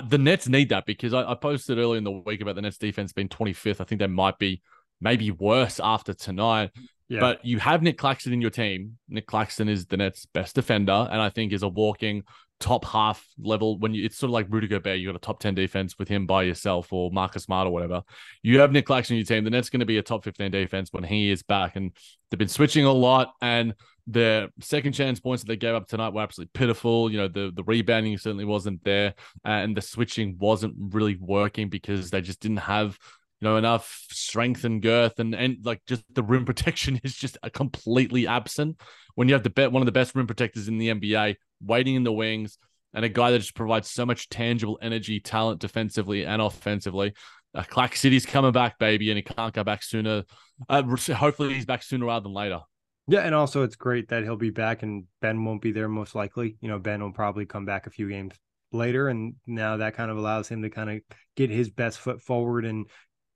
[0.08, 2.78] the Nets need that because I, I posted earlier in the week about the Nets
[2.78, 3.80] defense being 25th.
[3.80, 4.62] I think they might be
[5.00, 6.70] maybe worse after tonight.
[7.08, 7.20] Yeah.
[7.20, 8.98] But you have Nic Claxton in your team.
[9.08, 12.22] Nic Claxton is the Nets' best defender, and I think is a walking
[12.60, 13.78] top half level.
[13.78, 16.08] When you, it's sort of like Rudy Gobert, you got a top ten defense with
[16.08, 18.02] him by yourself, or Marcus Smart or whatever.
[18.42, 19.44] You have Nic Claxton in your team.
[19.44, 21.96] The Nets going to be a top fifteen defense when he is back, and
[22.30, 23.32] they've been switching a lot.
[23.40, 23.74] And
[24.06, 27.10] the second chance points that they gave up tonight were absolutely pitiful.
[27.10, 32.10] You know, the the rebounding certainly wasn't there, and the switching wasn't really working because
[32.10, 32.98] they just didn't have
[33.40, 37.38] you know, enough strength and girth and and like just the rim protection is just
[37.52, 38.80] completely absent.
[39.14, 41.94] When you have the bet one of the best rim protectors in the NBA waiting
[41.94, 42.58] in the wings
[42.94, 47.12] and a guy that just provides so much tangible energy, talent defensively and offensively.
[47.54, 50.24] uh, Clack City's coming back, baby, and he can't go back sooner.
[50.68, 52.60] Uh, hopefully, he's back sooner rather than later.
[53.06, 56.14] Yeah, and also it's great that he'll be back and Ben won't be there most
[56.14, 56.56] likely.
[56.60, 58.34] You know, Ben will probably come back a few games
[58.70, 61.00] later, and now that kind of allows him to kind of
[61.36, 62.86] get his best foot forward and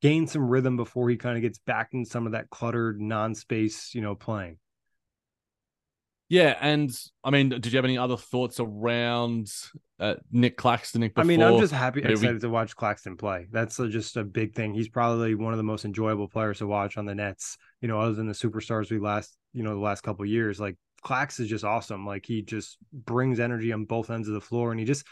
[0.03, 3.95] gain some rhythm before he kind of gets back in some of that cluttered non-space,
[3.95, 4.59] you know, playing.
[6.29, 6.91] Yeah, and
[7.23, 9.53] I mean, did you have any other thoughts around
[10.01, 11.03] uh, Nic Claxton?
[11.03, 12.41] Nick I mean, I'm just happy, excited we...
[12.41, 13.49] to watch Claxton play.
[13.53, 14.73] That's just a big thing.
[14.73, 17.59] He's probably one of the most enjoyable players to watch on the Nets.
[17.83, 20.59] You know, other than the superstars we last, you know, the last couple years.
[20.59, 22.07] Like Clax is just awesome.
[22.07, 25.07] Like he just brings energy on both ends of the floor, and he just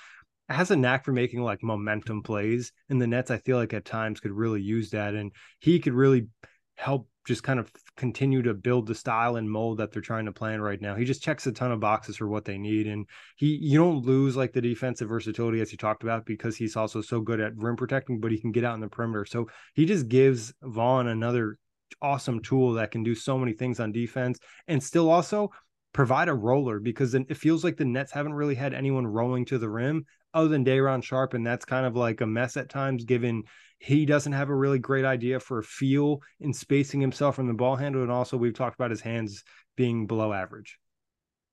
[0.50, 2.72] has a knack for making like momentum plays.
[2.88, 5.94] And the Nets, I feel like at times could really use that, and he could
[5.94, 6.28] really
[6.76, 10.32] help just kind of continue to build the style and mold that they're trying to
[10.32, 10.94] plan right now.
[10.94, 12.86] He just checks a ton of boxes for what they need.
[12.86, 16.76] And he you don't lose like the defensive versatility as you talked about because he's
[16.76, 19.26] also so good at rim protecting, but he can get out in the perimeter.
[19.26, 21.58] So he just gives Vaughn another
[22.00, 25.50] awesome tool that can do so many things on defense and still also
[25.92, 29.58] provide a roller because it feels like the Nets haven't really had anyone rolling to
[29.58, 33.04] the rim other than Day'Ron Sharpe, and that's kind of like a mess at times,
[33.04, 33.44] given
[33.78, 37.54] he doesn't have a really great idea for a feel in spacing himself from the
[37.54, 39.42] ball handle, and also we've talked about his hands
[39.76, 40.78] being below average.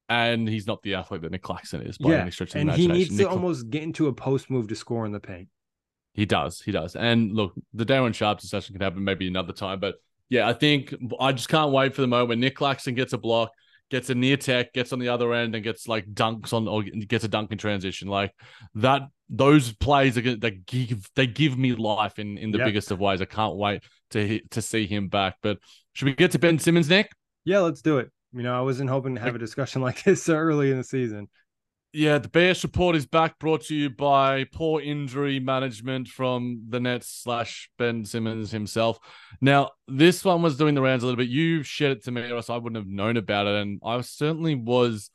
[0.09, 2.21] And he's not the athlete that Nic Claxton is by yeah.
[2.21, 2.91] any stretch of and imagination.
[2.91, 3.27] he needs Nick...
[3.27, 5.49] to almost get into a post move to score in the paint.
[6.13, 6.95] He does, he does.
[6.95, 9.95] And look, the Day'Ron Sharpe discussion can happen maybe another time, but
[10.29, 13.17] yeah, I think I just can't wait for the moment when Nic Claxton gets a
[13.17, 13.51] block
[13.89, 16.84] gets a near tech, gets on the other end, and gets like dunks on or
[16.84, 18.08] gets a dunk in transition.
[18.08, 18.34] Like
[18.76, 22.67] that, those plays are that give they give me life in in the yep.
[22.67, 23.21] biggest of ways.
[23.21, 25.36] I can't wait to to see him back.
[25.41, 25.60] But
[25.93, 27.12] should we get to Ben Simmons, Nick?
[27.45, 28.12] Yeah, let's do it.
[28.34, 30.84] You know, I wasn't hoping to have a discussion like this so early in the
[30.84, 31.28] season.
[31.93, 36.80] Yeah, the BS report is back, brought to you by poor injury management from the
[36.82, 39.00] Nets slash Ben Simmons himself.
[39.39, 41.30] Now, this one was doing the rounds a little bit.
[41.30, 44.02] You shared it to me, or else I wouldn't have known about it, and I
[44.02, 45.10] certainly was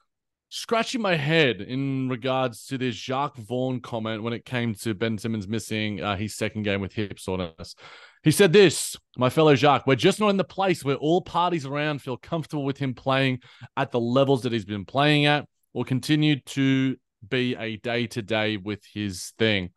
[0.48, 5.18] scratching my head in regards to this Jacque Vaughn comment when it came to Ben
[5.18, 7.74] Simmons missing uh, his second game with hip soreness.
[8.22, 11.66] He said this, my fellow Jacques, we're just not in the place where all parties
[11.66, 13.40] around feel comfortable with him playing
[13.76, 18.22] at the levels that he's been playing at will continue to be a day to
[18.22, 19.70] day with his thing.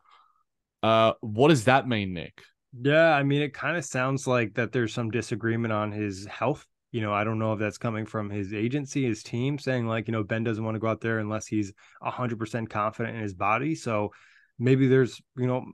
[0.82, 2.42] Uh, what does that mean, Nick?
[2.78, 6.66] Yeah, I mean, it kind of sounds like that there's some disagreement on his health.
[6.92, 10.08] You know, I don't know if that's coming from his agency, his team saying, like,
[10.08, 13.34] you know, Ben doesn't want to go out there unless he's 100% confident in his
[13.34, 13.74] body.
[13.74, 14.12] So
[14.58, 15.64] maybe there's, you know,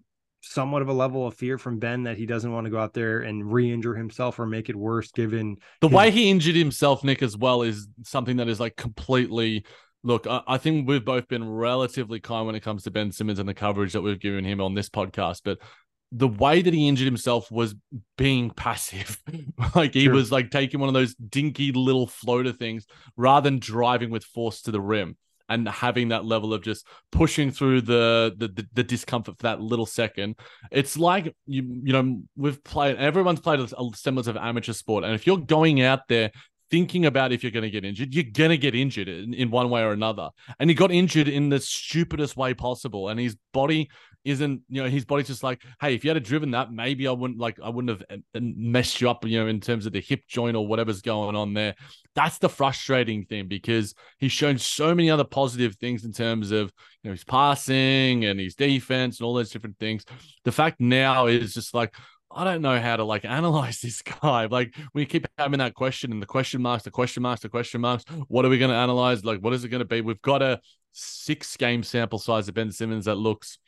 [0.43, 2.95] somewhat of a level of fear from Ben that he doesn't want to go out
[2.95, 5.95] there and re-injure himself or make it worse given the his...
[5.95, 9.65] way he injured himself Nick as well is something that is like completely
[10.05, 13.38] Look, I, I, think we've both been relatively kind when it comes to Ben Simmons
[13.38, 15.59] and the coverage that we've given him on this podcast, but
[16.11, 17.75] the way that he injured himself was
[18.19, 19.19] being passive.
[19.75, 22.87] like he was like taking one of those dinky little floater things
[23.17, 25.17] rather than driving with force to the rim
[25.49, 29.61] and having that level of just pushing through the, the the, the discomfort for that
[29.61, 30.37] little second.
[30.71, 35.15] It's like you you know we've played everyone's played a semblance of amateur sport, and
[35.15, 36.31] if you're going out there
[36.73, 39.51] thinking about if you're going to get injured, you're going to get injured in, in
[39.51, 40.31] one way or another.
[40.59, 43.11] And he got injured in the stupidest way possible.
[43.11, 43.91] And his body
[44.25, 47.11] isn't, you know, his body's just like, hey, if you had driven that, maybe I
[47.11, 49.93] wouldn't like, I wouldn't have uh, uh, messed you up, you know, in terms of
[49.93, 51.75] the hip joint or whatever's going on there.
[52.15, 56.73] That's the frustrating thing because he's shown so many other positive things in terms of,
[57.03, 60.07] you know, his passing and his defense and all those different things.
[60.45, 61.95] The fact now is just like,
[62.35, 64.47] I don't know how to like analyze this guy.
[64.47, 67.81] Like we keep having that question and the question marks, the question marks, the question
[67.81, 68.05] marks.
[68.29, 69.25] What are we going to analyze?
[69.25, 70.01] Like, what is it going to be?
[70.01, 70.61] We've got a
[70.92, 73.59] six game sample size of Ben Simmons that looks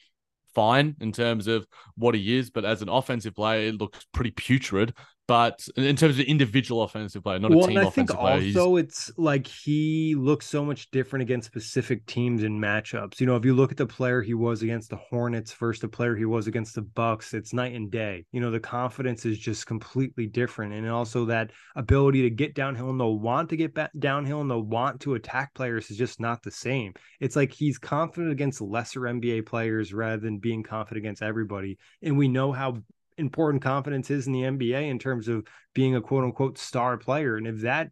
[0.55, 4.31] fine in terms of what he is, but as an offensive player, it looks pretty
[4.31, 4.95] putrid
[5.27, 9.11] but in terms of individual offensive player, not well, a team I think also it's
[9.17, 13.21] like he looks so much different against specific teams and matchups.
[13.21, 15.89] You know, if you look at the player he was against the Hornets versus the
[15.89, 18.27] player he was against the Bucks, it's night and day.
[18.33, 22.91] You know, the confidence is just completely different, and also that ability to get downhill
[22.91, 26.21] and the want to get back downhill and the want to attack players is just
[26.21, 26.93] not the same.
[27.21, 32.19] It's like he's confident against lesser NBA players rather than being confident against everybody, and
[32.19, 32.83] we know how
[33.19, 37.37] important confidence is in the NBA in terms of being a quote unquote star player.
[37.37, 37.91] And if that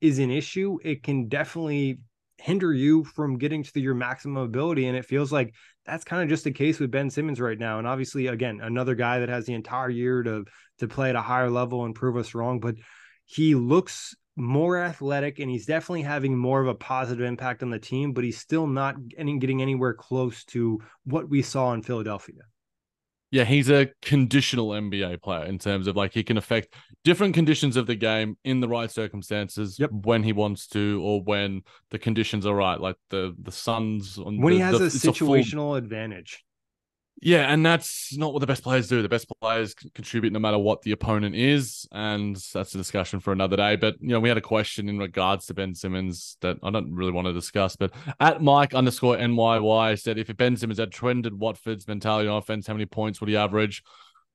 [0.00, 1.98] is an issue, it can definitely
[2.38, 4.86] hinder you from getting to your maximum ability.
[4.86, 5.54] And it feels like
[5.86, 7.78] that's kind of just the case with Ben Simmons right now.
[7.78, 10.44] And obviously, again, another guy that has the entire year to
[10.78, 12.60] to play at a higher level and prove us wrong.
[12.60, 12.76] But
[13.24, 17.78] he looks more athletic and he's definitely having more of a positive impact on the
[17.78, 22.40] team, but he's still not getting anywhere close to what we saw in Philadelphia.
[23.32, 27.76] Yeah, he's a conditional NBA player in terms of like he can affect different conditions
[27.78, 29.90] of the game in the right circumstances Yep.
[30.04, 32.78] when he wants to or when the conditions are right.
[32.78, 36.44] Like the the Suns on When the, he has the- a it's full- situational advantage.
[37.20, 39.00] Yeah, and that's not what the best players do.
[39.00, 43.32] The best players contribute no matter what the opponent is, and that's a discussion for
[43.32, 43.76] another day.
[43.76, 46.92] But you know, we had a question in regards to Ben Simmons that I don't
[46.92, 47.76] really want to discuss.
[47.76, 52.66] But at Mike underscore NYY said, if Ben Simmons had Trendon Watford's mentality on offense,
[52.66, 53.84] how many points would he average?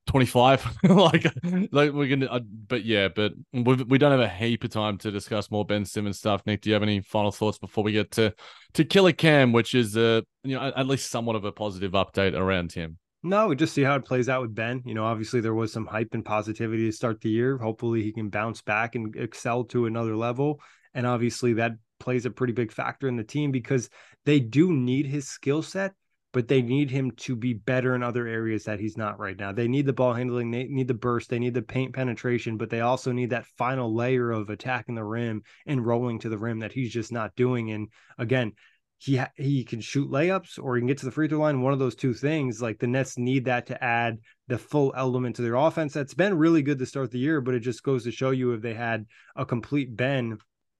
[0.08, 1.26] 25 like
[1.74, 4.98] like we're gonna uh, but yeah but we've, we don't have a heap of time
[4.98, 7.92] to discuss more ben simmons stuff nick do you have any final thoughts before we
[7.92, 8.34] get to
[8.74, 12.34] to killer cam which is uh you know at, least somewhat of a positive update
[12.34, 14.84] around him No, we just see how it plays out with Ben.
[14.86, 17.58] You know, obviously there was some hype and positivity to start the year.
[17.58, 20.62] Hopefully he can bounce back and excel to another level.
[20.94, 23.90] And obviously that plays a pretty big factor in the team because
[24.26, 25.94] they do need his skill set,
[26.32, 29.52] but they need him to be better in other areas that he's not right now.
[29.52, 32.70] They need the ball handling, they need the burst, they need the paint penetration, but
[32.70, 36.60] they also need that final layer of attacking the rim and rolling to the rim
[36.60, 37.72] that he's just not doing.
[37.72, 38.54] And again,
[38.98, 41.62] he he can shoot layups or he can get to the free throw line.
[41.62, 42.62] One of those two things.
[42.62, 44.18] Like the Nets need that to add
[44.48, 45.94] the full element to their offense.
[45.94, 48.54] That's been really good to start the year, but it just goes to show you
[48.54, 50.38] if they had a complete Ben,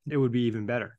[0.10, 0.98] it would be even better.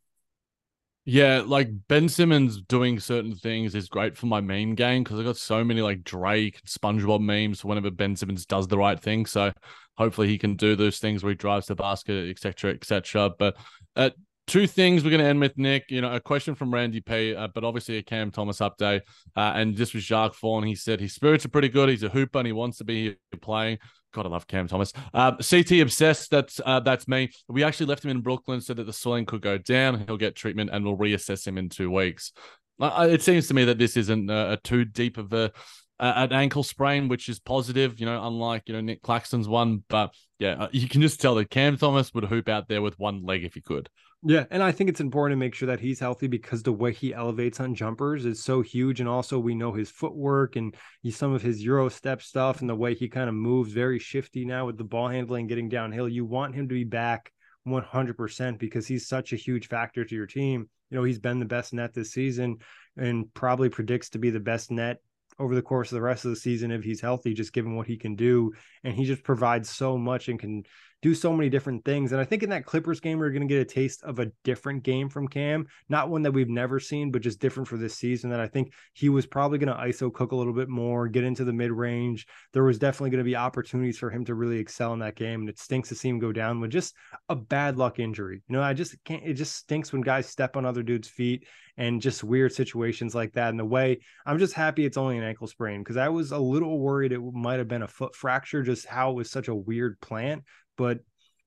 [1.10, 5.22] Yeah, like Ben Simmons doing certain things is great for my meme game because I
[5.22, 9.24] got so many like Drake and SpongeBob memes whenever Ben Simmons does the right thing.
[9.24, 9.50] So
[9.96, 13.30] hopefully he can do those things where he drives the basket, etc., etc.
[13.38, 13.56] But
[13.96, 14.10] uh,
[14.48, 15.90] two things we're going to end with Nick.
[15.90, 19.02] You know, a question from Randy P, uh, but obviously a Cam Thomas update.
[19.36, 20.64] Uh, and this was Jacque Vaughn.
[20.64, 21.88] He said his spirits are pretty good.
[21.88, 23.78] He's a hooper and he wants to be here playing.
[24.12, 24.92] God, I love Cam Thomas.
[25.12, 26.30] Um, CT obsessed.
[26.30, 27.30] That's uh, that's me.
[27.46, 30.02] We actually left him in Brooklyn so that the swelling could go down.
[30.06, 32.32] He'll get treatment, and we'll reassess him in two weeks.
[32.80, 35.52] Uh, it seems to me that this isn't a, too deep of a,
[35.98, 38.00] a an ankle sprain, which is positive.
[38.00, 39.84] You know, unlike you know Nic Claxton's one.
[39.88, 42.98] But yeah, uh, you can just tell that Cam Thomas would hoop out there with
[42.98, 43.90] one leg if he could.
[44.24, 46.92] Yeah, and I think it's important to make sure that he's healthy because the way
[46.92, 51.12] he elevates on jumpers is so huge, and also we know his footwork and he,
[51.12, 54.44] some of his euro step stuff and the way he kind of moves very shifty
[54.44, 56.08] now with the ball handling, getting downhill.
[56.08, 57.32] You want him to be back
[57.64, 60.68] 100% because he's such a huge factor to your team.
[60.90, 62.56] You know, he's been the best net this season
[62.96, 64.96] and probably predicts to be the best net
[65.38, 67.86] over the course of the rest of the season if he's healthy, just given what
[67.86, 68.52] he can do.
[68.82, 70.64] And he just provides so much and can
[71.00, 72.12] do so many different things.
[72.12, 74.30] And I think in that Clippers game, we're going to get a taste of a
[74.42, 77.94] different game from Cam, not one that we've never seen, but just different for this
[77.94, 78.30] season.
[78.30, 81.24] That I think he was probably going to ISO cook a little bit more, get
[81.24, 82.26] into the mid range.
[82.52, 85.40] There was definitely going to be opportunities for him to really excel in that game.
[85.40, 86.94] And it stinks to see him go down with just
[87.28, 88.42] a bad luck injury.
[88.48, 91.46] You know, I just can't, it just stinks when guys step on other dudes' feet
[91.76, 93.50] and just weird situations like that.
[93.50, 96.38] And the way I'm just happy it's only an ankle sprain because I was a
[96.38, 99.54] little worried it might have been a foot fracture, just how it was such a
[99.54, 100.42] weird plant.
[100.78, 101.00] But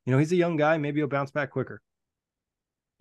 [0.06, 0.78] you know, he's a young guy.
[0.78, 1.82] Maybe he'll bounce back quicker.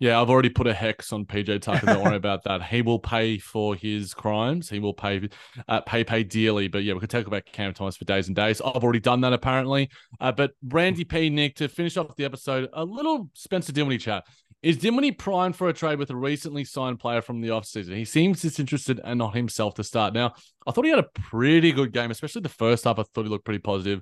[0.01, 1.85] Yeah, I've already put a hex on PJ Tucker.
[1.85, 2.63] Don't worry about that.
[2.63, 4.67] He will pay for his crimes.
[4.67, 5.29] He will pay,
[5.67, 6.67] uh, pay, pay dearly.
[6.67, 8.61] But yeah, we could talk about Cam Thomas for days and days.
[8.61, 9.91] I've already done that apparently.
[10.19, 11.29] Uh, but Randy P.
[11.29, 14.23] Nick to finish off the episode, a little Spencer Dinwiddie chat.
[14.63, 17.95] Is Dinwiddie primed for a trade with a recently signed player from the offseason?
[17.95, 20.15] He seems disinterested and not himself to start.
[20.15, 20.33] Now,
[20.65, 22.97] I thought he had a pretty good game, especially the first half.
[22.97, 24.01] I thought he looked pretty positive.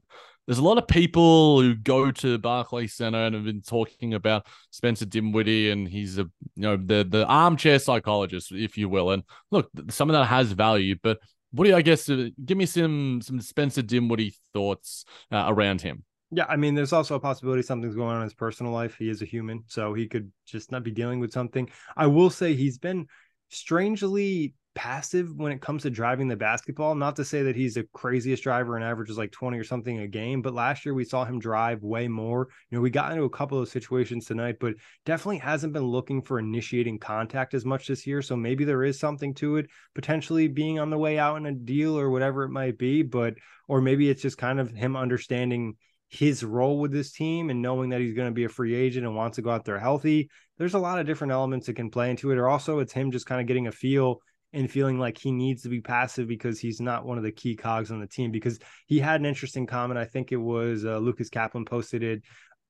[0.49, 4.47] There's a lot of people who go to Barclays Center and have been talking about
[4.71, 9.11] Spencer Dinwiddie, and he's a you know the the armchair psychologist, if you will.
[9.11, 9.21] And
[9.51, 11.19] look, some of that has value, but
[11.51, 15.81] what do you, I guess, uh, give me some some Spencer Dinwiddie thoughts uh, around
[15.81, 16.03] him?
[16.31, 18.95] Yeah, I mean, there's also a possibility something's going on in his personal life.
[18.97, 21.69] He is a human, so he could just not be dealing with something.
[21.95, 23.05] I will say he's been
[23.49, 26.95] strangely passive when it comes to driving the basketball.
[26.95, 30.07] Not to say that he's the craziest driver and averages like 20 or something a
[30.07, 32.47] game, but last year we saw him drive way more.
[32.69, 34.75] You know, we got into a couple of situations tonight, but
[35.05, 38.21] definitely hasn't been looking for initiating contact as much this year.
[38.21, 39.65] So maybe there is something to it,
[39.95, 43.01] potentially being on the way out in a deal or whatever it might be.
[43.03, 43.33] But,
[43.67, 45.75] or maybe it's just kind of him understanding
[46.07, 49.05] his role with this team and knowing that he's going to be a free agent
[49.05, 50.29] and wants to go out there healthy.
[50.57, 52.37] There's a lot of different elements that can play into it.
[52.37, 54.21] Or also, it's him just kind of getting a feel
[54.53, 57.55] and feeling like he needs to be passive because he's not one of the key
[57.55, 58.31] cogs on the team.
[58.31, 59.99] Because he had an interesting comment.
[59.99, 62.23] I think it was uh, Lucas Kaplan posted it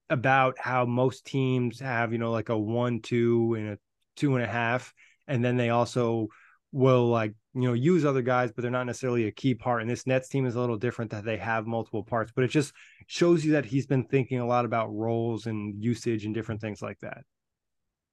[0.10, 3.78] about how most teams have, you know, like a one, two, and a
[4.16, 4.94] two and a half.
[5.28, 6.28] And then they also
[6.72, 9.90] will like you know use other guys but they're not necessarily a key part and
[9.90, 12.72] this nets team is a little different that they have multiple parts but it just
[13.08, 16.80] shows you that he's been thinking a lot about roles and usage and different things
[16.80, 17.24] like that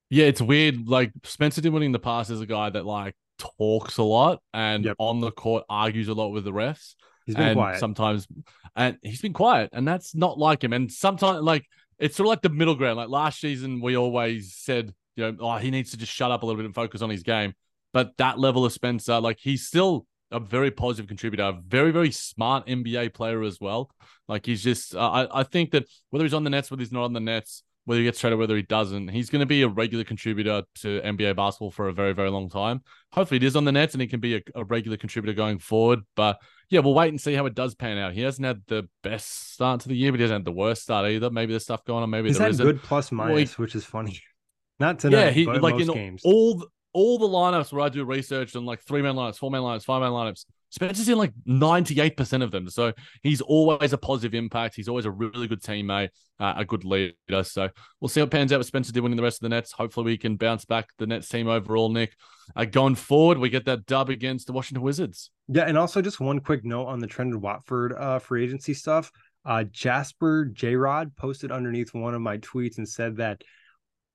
[0.09, 0.89] Yeah, it's weird.
[0.89, 4.85] Like Spencer Dinwiddie in the past is a guy that like talks a lot and
[4.85, 4.97] Yep.
[4.99, 6.95] on the court argues a lot with the refs.
[7.27, 7.81] He's been and quiet.
[7.81, 8.29] sometimes,
[8.77, 10.73] and he's been quiet, and that's not like him.
[10.73, 11.67] And sometimes, like
[11.99, 12.97] it's sort of like the middle ground.
[12.99, 16.43] Like last season, we always said, you know, oh, he needs to just shut up
[16.43, 17.55] a little bit and focus on his game.
[17.93, 22.11] But that level of Spencer, like he's still a very positive contributor, a very, very
[22.13, 23.91] smart NBA player as well.
[24.29, 26.93] Like he's just, uh, I, I think that whether he's on the Nets, whether he's
[26.93, 29.63] not on the Nets, whether he gets traded, whether he doesn't, he's going to be
[29.63, 32.83] a regular contributor to NBA basketball for a very, very long time.
[33.13, 35.59] Hopefully, it is on the Nets and he can be a, a regular contributor going
[35.59, 36.01] forward.
[36.17, 38.13] But yeah, we'll wait and see how it does pan out.
[38.13, 40.83] He hasn't had the best start to the year, but he hasn't had the worst
[40.83, 41.31] start either.
[41.31, 42.11] Maybe there's stuff going on.
[42.11, 42.67] Maybe He's there had isn't.
[42.67, 44.21] good plus minus, Well, he- which is funny.
[44.81, 46.21] Not tonight, yeah, he like in games.
[46.25, 49.51] all the, all the lineups where I do research on like three man lineups, four
[49.51, 50.45] man lineups, five man lineups.
[50.71, 52.69] Spencer's in like 98% of them.
[52.69, 52.93] So
[53.23, 54.75] he's always a positive impact.
[54.75, 56.11] He's always a really good teammate,
[56.41, 57.15] uh, a good leader.
[57.43, 57.69] So
[58.01, 59.73] we'll see what pans out with Spencer Dinwiddie the rest of the Nets.
[59.73, 62.15] Hopefully we can bounce back the Nets team overall, Nick.
[62.55, 65.31] Uh, going forward, we get that dub against the Washington Wizards.
[65.49, 69.11] Yeah, and also just one quick note on the Trendon Watford uh, free agency stuff.
[69.45, 73.43] Uh, Jasper J Rod posted underneath one of my tweets and said that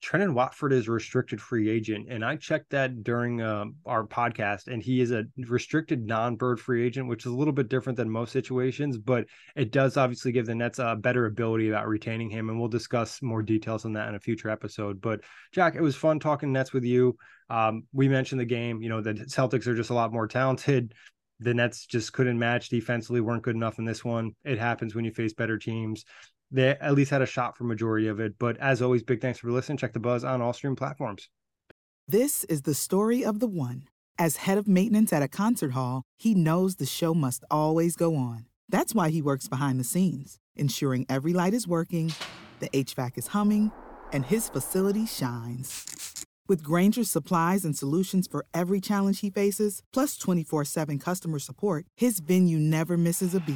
[0.04, 4.68] Trendon Watford is a restricted free agent, and I checked that during um, our podcast,
[4.68, 8.10] and he is a restricted non-bird free agent, which is a little bit different than
[8.10, 9.26] most situations, but
[9.56, 13.22] it does obviously give the Nets a better ability about retaining him, and we'll discuss
[13.22, 15.00] more details on that in a future episode.
[15.02, 15.22] But
[15.52, 17.16] Jac, it was fun talking Nets with you.
[17.52, 20.96] Um, we mentioned the game, you know, the Celtics are just a lot more talented.
[21.42, 24.32] The Nets just couldn't match defensively, weren't good enough in this one.
[24.44, 26.06] It happens when you face better teams
[26.52, 28.36] they at least had a shot for majority of it.
[28.38, 29.78] But as always, big thanks for listening.
[29.78, 31.30] Check the buzz on all stream platforms.
[32.08, 33.88] This is the story of the one.
[34.20, 38.16] As head of maintenance at a concert hall, he knows the show must always go
[38.16, 38.46] on.
[38.70, 42.14] That's why he works behind the scenes, ensuring every light is working,
[42.60, 43.72] the HVAC is humming,
[44.12, 46.26] and his facility shines.
[46.48, 51.86] With Grainger's supplies and solutions for every challenge he faces, plus 24 7 customer support,
[51.96, 53.56] his venue never misses a beat.